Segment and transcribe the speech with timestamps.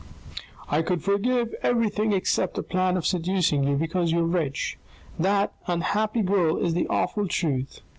[0.67, 4.79] "I could forgive everything except the plan of seducing you because you are rich.
[5.19, 7.81] That, unhappy girl, is the awful truth.